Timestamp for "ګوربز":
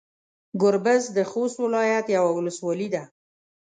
0.61-1.03